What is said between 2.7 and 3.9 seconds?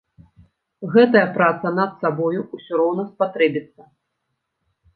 роўна спатрэбіцца.